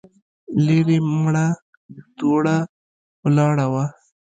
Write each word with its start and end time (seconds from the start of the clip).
ليرې 0.65 0.97
مړه 1.21 1.45
دوړه 2.17 2.57
ولاړه 3.23 3.65
وه. 3.73 3.85